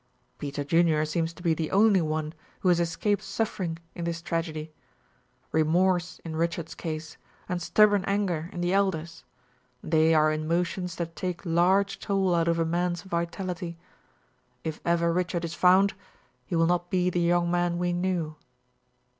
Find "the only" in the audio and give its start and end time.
1.53-2.01